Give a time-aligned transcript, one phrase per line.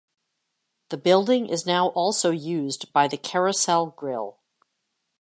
[0.89, 4.39] The building is now also used by The Carousel Grill.